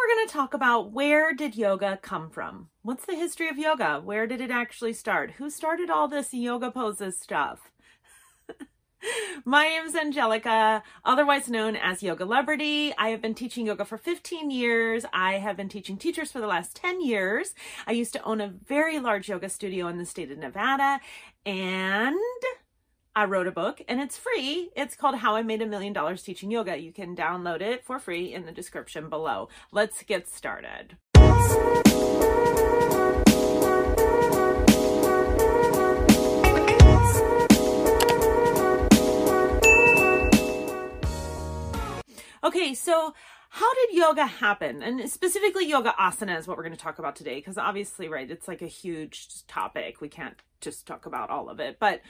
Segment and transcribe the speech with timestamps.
[0.00, 2.68] we're going to talk about where did yoga come from?
[2.82, 4.00] What's the history of yoga?
[4.02, 5.32] Where did it actually start?
[5.32, 7.70] Who started all this yoga poses stuff?
[9.44, 12.94] My name is Angelica, otherwise known as Yogalebrity.
[12.96, 15.04] I have been teaching yoga for 15 years.
[15.12, 17.54] I have been teaching teachers for the last 10 years.
[17.86, 21.00] I used to own a very large yoga studio in the state of Nevada
[21.44, 22.16] and
[23.16, 24.70] I wrote a book and it's free.
[24.76, 26.76] It's called How I Made a Million Dollars Teaching Yoga.
[26.76, 29.48] You can download it for free in the description below.
[29.72, 30.96] Let's get started.
[42.42, 43.12] Okay, so
[43.50, 44.82] how did yoga happen?
[44.84, 48.30] And specifically yoga asana is what we're going to talk about today because obviously, right,
[48.30, 50.00] it's like a huge topic.
[50.00, 52.02] We can't just talk about all of it, but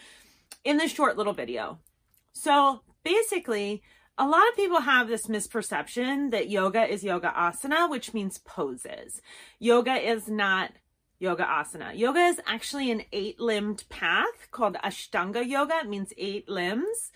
[0.64, 1.78] in this short little video.
[2.32, 3.82] So basically,
[4.18, 9.22] a lot of people have this misperception that yoga is yoga asana, which means poses.
[9.58, 10.72] Yoga is not
[11.18, 11.96] yoga asana.
[11.96, 15.80] Yoga is actually an eight limbed path called Ashtanga yoga.
[15.82, 17.12] It means eight limbs.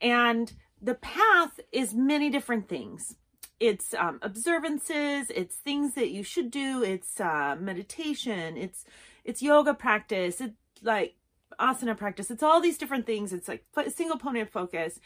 [0.00, 3.16] And the path is many different things.
[3.58, 8.84] It's um, observances, it's things that you should do, it's uh, meditation, it's
[9.24, 11.14] it's yoga practice, it's like
[11.60, 12.30] asana practice.
[12.30, 13.32] It's all these different things.
[13.32, 15.00] It's like single point of focus.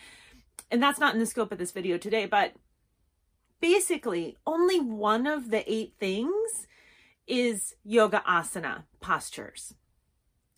[0.71, 2.53] And that's not in the scope of this video today, but
[3.61, 6.67] basically only one of the eight things
[7.27, 9.75] is yoga asana postures.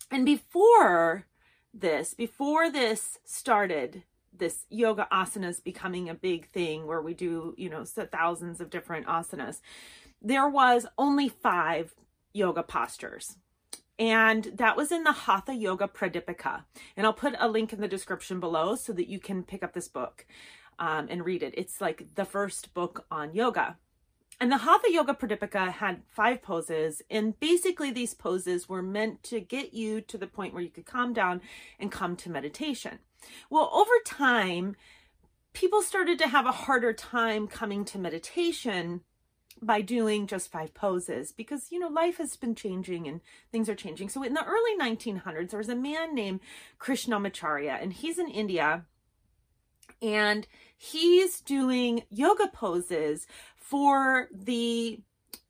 [0.09, 1.25] And before
[1.73, 4.03] this, before this started,
[4.33, 9.05] this yoga asanas becoming a big thing where we do, you know, thousands of different
[9.07, 9.61] asanas,
[10.21, 11.93] there was only five
[12.33, 13.37] yoga postures.
[14.01, 16.63] And that was in the Hatha Yoga Pradipika.
[16.97, 19.73] And I'll put a link in the description below so that you can pick up
[19.73, 20.25] this book
[20.79, 21.53] um, and read it.
[21.55, 23.77] It's like the first book on yoga.
[24.39, 29.39] And the Hatha Yoga Pradipika had five poses, and basically these poses were meant to
[29.39, 31.39] get you to the point where you could calm down
[31.79, 32.97] and come to meditation.
[33.51, 34.77] Well, over time,
[35.53, 39.01] people started to have a harder time coming to meditation
[39.61, 43.75] by doing just five poses because you know life has been changing and things are
[43.75, 44.09] changing.
[44.09, 46.39] So in the early 1900s there was a man named
[46.79, 48.85] krishnamacharya and he's in india
[50.01, 54.99] and he's doing yoga poses for the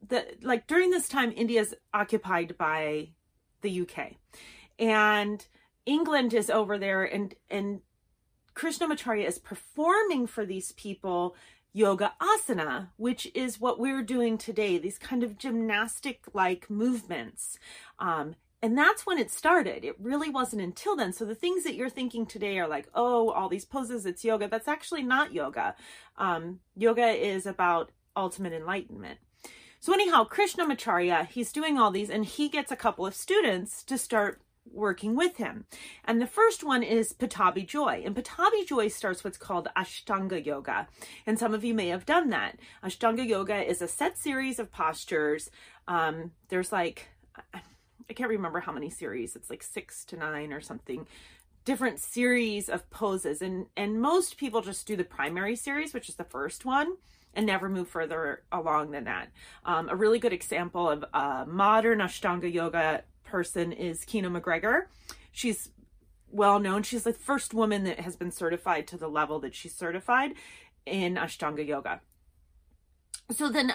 [0.05, 3.07] the like during this time india's occupied by
[3.61, 4.13] the uk
[4.81, 5.45] and
[5.85, 7.81] England is over there and and
[8.53, 11.35] Krishnamacharya is performing for these people
[11.73, 17.57] yoga asana, which is what we're doing today, these kind of gymnastic like movements.
[17.99, 19.83] Um, and that's when it started.
[19.83, 21.13] It really wasn't until then.
[21.13, 24.47] So the things that you're thinking today are like, oh, all these poses, it's yoga.
[24.47, 25.75] That's actually not yoga.
[26.17, 29.19] Um, yoga is about ultimate enlightenment.
[29.79, 33.97] So anyhow, Krishnamacharya, he's doing all these and he gets a couple of students to
[33.97, 35.65] start working with him.
[36.05, 38.03] And the first one is Pattabhi Jois.
[38.05, 40.87] And Pattabhi Jois starts what's called Ashtanga Yoga.
[41.25, 42.57] And some of you may have done that.
[42.83, 45.49] Ashtanga Yoga is a set series of postures.
[45.87, 47.09] Um, there's like,
[47.53, 51.07] I can't remember how many series, it's like six to nine or something
[51.63, 56.15] different series of poses and and most people just do the primary series which is
[56.15, 56.95] the first one
[57.33, 59.29] and never move further along than that
[59.65, 64.89] um, a really good example of uh, modern ashtanga yoga person is Kino MacGregor.
[65.31, 65.69] She's
[66.29, 66.83] well known.
[66.83, 70.33] She's the first woman that has been certified to the level that she's certified
[70.85, 72.01] in Ashtanga Yoga.
[73.31, 73.73] So then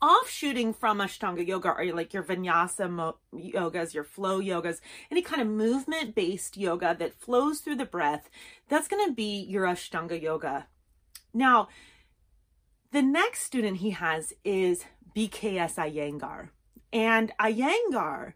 [0.00, 4.80] offshooting from Ashtanga Yoga are like your Vinyasa mo- yogas, your flow yogas,
[5.10, 8.28] any kind of movement based yoga that flows through the breath.
[8.68, 10.66] That's going to be your Ashtanga Yoga.
[11.32, 11.68] Now,
[12.90, 14.84] the next student he has is
[15.16, 16.50] BKS Iyengar.
[16.92, 18.34] And Iyengar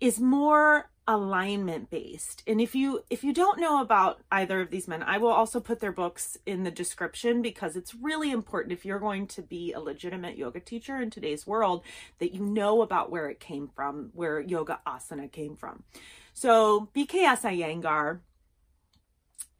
[0.00, 2.42] is more alignment based.
[2.46, 5.60] And if you if you don't know about either of these men i will also
[5.60, 9.72] put their books in the description because it's really important if you're going to be
[9.72, 11.82] a legitimate yoga teacher in today's world
[12.18, 15.82] that you know about where it came from where yoga asana came from.
[16.32, 18.20] So bks iyengar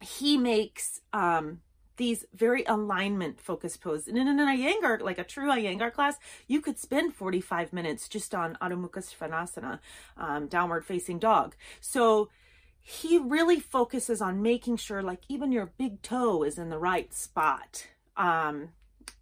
[0.01, 1.61] he makes um
[1.97, 4.07] these very alignment focused poses.
[4.07, 8.33] And in an Iyengar, like a true Iyengar class, you could spend 45 minutes just
[8.35, 9.79] on Adho Mukha Svanasana,
[10.17, 11.55] um, downward facing dog.
[11.79, 12.29] So
[12.81, 17.11] he really focuses on making sure like even your big toe is in the right
[17.13, 17.87] spot.
[18.15, 18.69] Um,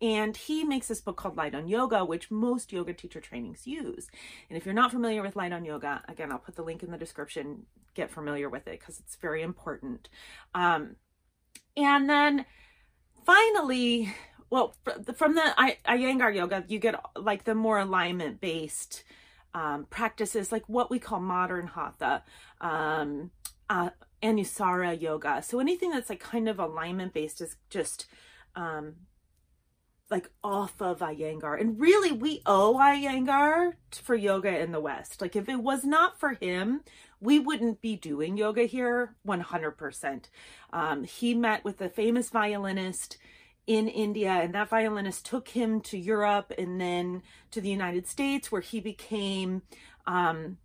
[0.01, 4.09] and he makes this book called Light on Yoga, which most yoga teacher trainings use.
[4.49, 6.91] And if you're not familiar with Light on Yoga, again, I'll put the link in
[6.91, 7.65] the description.
[7.93, 10.09] Get familiar with it because it's very important.
[10.53, 10.97] Um,
[11.75, 12.45] and then
[13.25, 14.13] finally,
[14.49, 14.75] well,
[15.15, 19.03] from the Iyengar yoga, you get like the more alignment based
[19.53, 22.23] um, practices, like what we call modern hatha,
[22.61, 23.31] um,
[23.69, 23.89] uh,
[24.21, 25.41] Anusara yoga.
[25.43, 28.07] So anything that's like kind of alignment based is just
[28.55, 28.95] um,
[30.13, 31.59] like off of Iyengar.
[31.59, 35.21] And really, we owe Iyengar for yoga in the West.
[35.21, 36.81] Like, if it was not for him,
[37.19, 40.25] we wouldn't be doing yoga here 100%.
[40.71, 43.17] Um, he met with a famous violinist
[43.65, 48.51] in India, and that violinist took him to Europe and then to the United States,
[48.51, 49.63] where he became
[50.05, 50.57] um,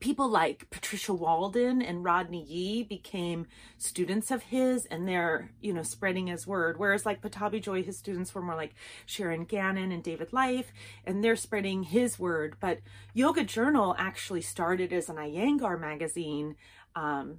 [0.00, 3.46] people like Patricia Walden and Rodney Yee became
[3.78, 6.78] students of his and they're, you know, spreading his word.
[6.78, 8.74] Whereas like Pattabhi Jois, his students were more like
[9.06, 10.72] Sharon Gannon and David Life,
[11.04, 12.56] and they're spreading his word.
[12.60, 12.78] But
[13.14, 16.56] Yoga Journal actually started as an Iyengar magazine.
[16.94, 17.38] Um,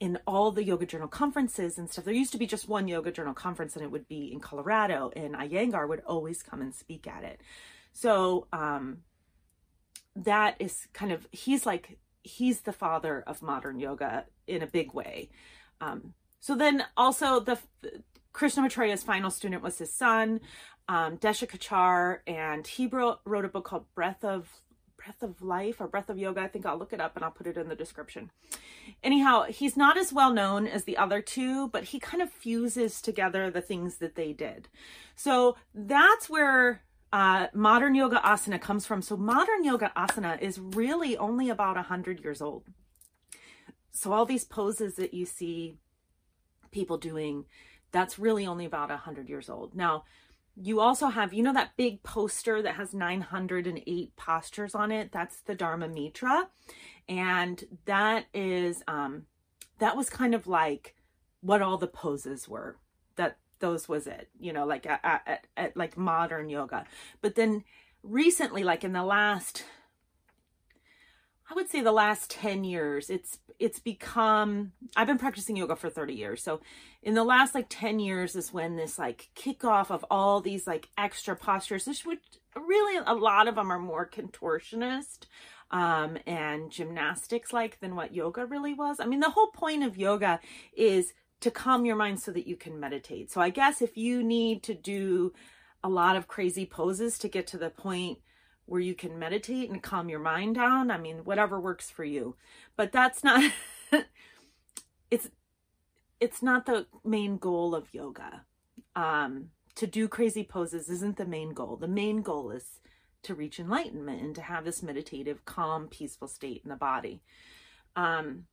[0.00, 3.12] in all the yoga journal conferences and stuff there used to be just one yoga
[3.12, 7.06] journal conference and it would be in colorado and iyengar would always come and speak
[7.06, 7.40] at it
[7.92, 8.98] so um
[10.16, 14.92] that is kind of he's like he's the father of modern yoga in a big
[14.94, 15.28] way.
[15.80, 17.58] Um, so then also the
[18.34, 20.40] Krishnamacharya's final student was his son,
[20.88, 24.48] um, Desikachar, and he wrote, wrote a book called Breath of
[24.96, 26.40] Breath of Life or Breath of Yoga.
[26.40, 28.30] I think I'll look it up and I'll put it in the description.
[29.02, 33.02] Anyhow, he's not as well known as the other two, but he kind of fuses
[33.02, 34.68] together the things that they did.
[35.14, 36.82] So that's where
[37.14, 39.00] uh, modern yoga asana comes from.
[39.00, 42.64] So modern yoga asana is really only about 100 years old.
[43.92, 45.76] So all these poses that you see
[46.72, 47.44] people doing,
[47.92, 49.76] that's really only about 100 years old.
[49.76, 50.02] Now,
[50.60, 55.12] you also have, you know, that big poster that has 908 postures on it?
[55.12, 56.48] That's the Dharma Mitra.
[57.08, 59.26] And that is, um,
[59.78, 60.96] that was kind of like
[61.42, 62.76] what all the poses were
[63.14, 66.84] that those was it you know like at, at, at like modern yoga
[67.22, 67.64] but then
[68.02, 69.64] recently like in the last
[71.50, 75.88] I would say the last 10 years it's it's become I've been practicing yoga for
[75.88, 76.42] 30 years.
[76.42, 76.60] So
[77.02, 80.88] in the last like 10 years is when this like kickoff of all these like
[80.98, 82.18] extra postures this would
[82.54, 85.20] really a lot of them are more contortionist
[85.70, 89.00] um and gymnastics like than what yoga really was.
[89.00, 90.38] I mean the whole point of yoga
[90.76, 91.14] is
[91.44, 93.30] to calm your mind so that you can meditate.
[93.30, 95.34] So I guess if you need to do
[95.82, 98.16] a lot of crazy poses to get to the point
[98.64, 102.36] where you can meditate and calm your mind down, I mean, whatever works for you.
[102.76, 103.52] But that's not
[105.10, 105.28] it's
[106.18, 108.46] it's not the main goal of yoga.
[108.96, 111.76] Um to do crazy poses isn't the main goal.
[111.76, 112.80] The main goal is
[113.22, 117.20] to reach enlightenment and to have this meditative, calm, peaceful state in the body.
[117.96, 118.46] Um,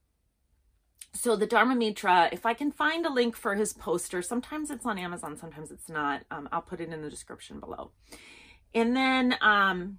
[1.13, 4.85] so the Dharma Mitra, if I can find a link for his poster, sometimes it's
[4.85, 6.23] on Amazon, sometimes it's not.
[6.31, 7.91] Um, I'll put it in the description below.
[8.73, 9.97] And then, um,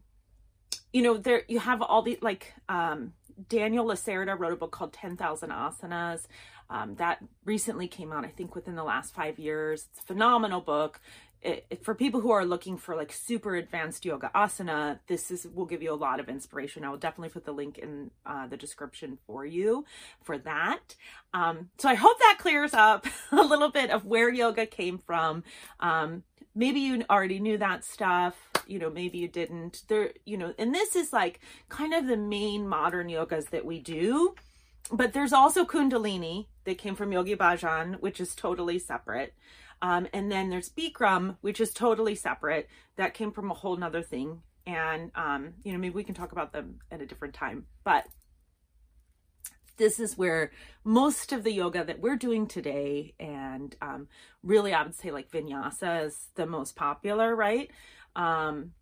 [0.93, 3.13] you know, there you have all the like um,
[3.49, 6.27] Daniel Lacerda wrote a book called 10,000 Asanas.
[6.71, 9.89] Um, that recently came out, I think, within the last five years.
[9.91, 11.01] It's a phenomenal book
[11.43, 15.67] it, for people who are looking for like super advanced yoga asana, this is will
[15.67, 16.85] give you a lot of inspiration.
[16.85, 19.85] I will definitely put the link in uh, the description for you
[20.23, 20.95] for that.
[21.35, 25.43] Um, so I hope that clears up a little bit of where yoga came from.
[25.81, 26.23] Um,
[26.55, 28.37] maybe you already knew that stuff
[28.67, 32.17] you know maybe you didn't there you know and this is like kind of the
[32.17, 34.35] main modern yogas that we do
[34.93, 39.35] but there's also kundalini that came from yogi bhajan which is totally separate
[39.83, 42.69] um, and then there's Bikram, which is totally separate.
[42.97, 44.43] That came from a whole nother thing.
[44.65, 47.67] And, um, you know, maybe we can talk about them at a different time.
[47.83, 48.07] But
[49.79, 50.53] this is where
[50.85, 54.07] most of the yoga that we're doing today, and um,
[54.45, 57.69] really, I would say like vinyasa is the most popular, right?
[58.15, 58.73] Um,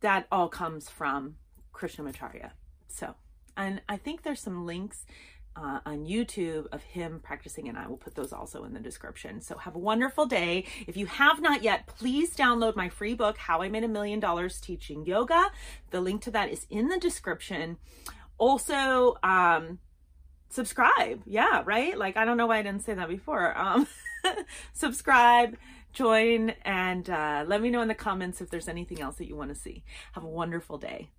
[0.00, 1.36] that all comes from
[1.72, 2.50] Krishnamacharya.
[2.88, 3.14] So,
[3.56, 5.04] and I think there's some links
[5.56, 9.40] uh, on YouTube of him practicing, and I will put those also in the description.
[9.40, 10.64] So have a wonderful day.
[10.86, 14.20] If you have not yet, please download my free book, How I Made a Million
[14.20, 15.50] Dollars Teaching Yoga.
[15.90, 17.78] The link to that is in the description.
[18.38, 19.78] Also, um,
[20.48, 21.22] subscribe.
[21.26, 21.96] Yeah, right?
[21.96, 23.56] Like, I don't know why I didn't say that before.
[23.56, 23.86] Um,
[24.72, 25.56] subscribe,
[25.92, 29.36] join, and uh, let me know in the comments if there's anything else that you
[29.36, 29.84] want to see.
[30.12, 31.10] Have a wonderful day.